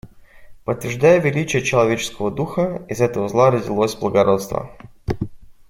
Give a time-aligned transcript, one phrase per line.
[0.65, 4.75] Подтверждая величие человеческого духа, из этого зла родилось благородство.